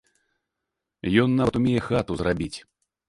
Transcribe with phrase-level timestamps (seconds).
[1.25, 2.55] Ён нават умее хату зрабіць.